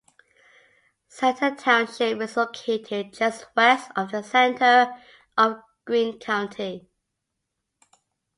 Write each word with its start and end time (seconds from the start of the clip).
Center 1.09 1.53
Township 1.55 2.19
is 2.21 2.35
located 2.35 3.13
just 3.13 3.45
west 3.55 3.91
of 3.95 4.11
the 4.11 4.23
center 4.23 4.95
of 5.37 5.61
Greene 5.85 6.17
County. 6.17 6.87